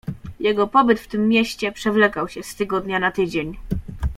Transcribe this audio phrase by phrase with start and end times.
[0.39, 3.57] Jego pobyt w tym mieście przewlekał się z tygodnia na tydzień.